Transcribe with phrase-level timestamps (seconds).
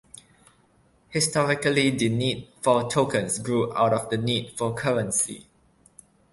[1.11, 5.45] Historically the need for tokens grew out of the need for currency.